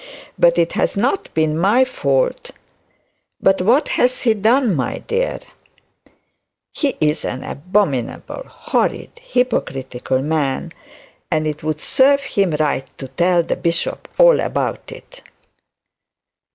'But 0.35 0.57
it 0.57 0.71
has 0.71 0.97
not 0.97 1.31
been 1.35 1.55
my 1.55 1.85
fault.' 1.85 2.49
'But 3.39 3.61
what 3.61 3.89
has 3.89 4.23
he 4.23 4.33
done, 4.33 4.75
my 4.75 5.03
dear?' 5.05 5.41
'He's 6.71 7.23
an 7.23 7.43
abominable, 7.43 8.43
horrid, 8.47 9.11
hypocritical 9.21 10.23
man, 10.23 10.73
and 11.29 11.45
it 11.45 11.61
would 11.61 11.81
serve 11.81 12.23
him 12.23 12.55
right 12.59 12.87
to 12.97 13.09
tell 13.09 13.43
the 13.43 13.55
bishop 13.55 14.07
about 14.17 14.91
it.' 14.91 15.21